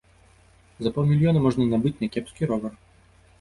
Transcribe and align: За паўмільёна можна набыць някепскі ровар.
За 0.87 0.91
паўмільёна 0.95 1.43
можна 1.45 1.67
набыць 1.75 1.93
някепскі 2.03 2.51
ровар. 2.55 2.73